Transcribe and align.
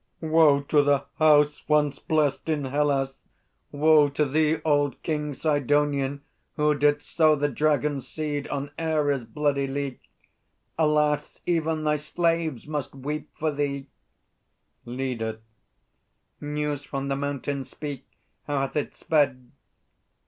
Woe 0.23 0.61
to 0.61 0.81
the 0.81 1.05
house 1.19 1.69
once 1.69 1.99
blest 1.99 2.49
in 2.49 2.65
Hellas! 2.65 3.27
Woe 3.71 4.09
To 4.09 4.25
thee, 4.25 4.57
old 4.65 4.99
King 5.03 5.35
Sidonian, 5.35 6.23
who 6.55 6.73
didst 6.73 7.07
sow 7.15 7.35
The 7.35 7.47
dragon 7.49 8.01
seed 8.01 8.47
on 8.47 8.71
Ares' 8.79 9.25
bloody 9.25 9.67
lea! 9.67 9.99
Alas, 10.75 11.41
even 11.45 11.83
thy 11.83 11.97
slaves 11.97 12.65
must 12.67 12.95
weep 12.95 13.29
for 13.37 13.51
thee! 13.51 13.89
LEADER. 14.85 15.37
News 16.39 16.83
from 16.83 17.07
the 17.07 17.15
mountain? 17.15 17.63
Speak! 17.63 18.07
How 18.47 18.61
hath 18.61 18.75
it 18.75 18.95
sped? 18.95 19.51